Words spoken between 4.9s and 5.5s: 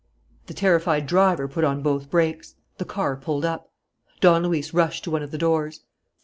to one of the